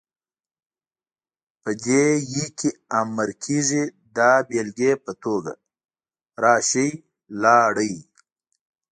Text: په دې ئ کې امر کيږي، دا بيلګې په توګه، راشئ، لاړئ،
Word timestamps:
په 1.61 1.71
دې 1.85 2.03
ئ 2.31 2.37
کې 2.59 2.69
امر 2.99 3.29
کيږي، 3.43 3.83
دا 4.17 4.31
بيلګې 4.47 4.91
په 5.05 5.11
توګه، 5.23 5.53
راشئ، 6.43 6.89
لاړئ، 7.41 7.93